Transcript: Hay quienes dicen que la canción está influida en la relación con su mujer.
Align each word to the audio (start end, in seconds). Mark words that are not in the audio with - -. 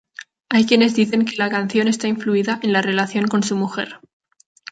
Hay 0.49 0.65
quienes 0.65 0.95
dicen 0.95 1.25
que 1.25 1.35
la 1.37 1.51
canción 1.51 1.87
está 1.87 2.07
influida 2.07 2.59
en 2.63 2.73
la 2.73 2.81
relación 2.81 3.27
con 3.27 3.43
su 3.43 3.55
mujer. 3.55 3.99